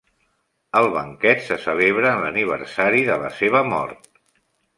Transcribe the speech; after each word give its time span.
El 0.79 0.87
banquet 0.95 1.43
se 1.49 1.57
celebra 1.65 2.15
en 2.15 2.25
l'aniversari 2.25 3.05
de 3.11 3.19
la 3.27 3.31
seva 3.43 3.63
mort. 3.71 4.11